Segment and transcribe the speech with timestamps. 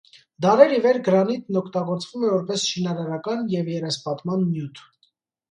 [0.43, 4.85] Դարեր ի վեր գրանիտն օգտագործվում է որպես շինարարական և երեսպատման նյութ։